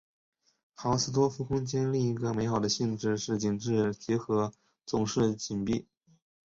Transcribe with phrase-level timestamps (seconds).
[0.73, 4.51] 豪斯多夫空间另一个美好的性质是紧致集合
[4.83, 5.87] 总是闭集。